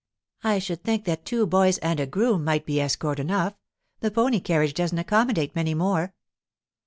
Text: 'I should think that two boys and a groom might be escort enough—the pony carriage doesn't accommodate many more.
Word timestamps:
'I 0.43 0.57
should 0.57 0.83
think 0.83 1.05
that 1.05 1.25
two 1.27 1.45
boys 1.45 1.77
and 1.77 1.99
a 1.99 2.07
groom 2.07 2.43
might 2.43 2.65
be 2.65 2.81
escort 2.81 3.19
enough—the 3.19 4.09
pony 4.09 4.39
carriage 4.39 4.73
doesn't 4.73 4.97
accommodate 4.97 5.55
many 5.55 5.75
more. 5.75 6.15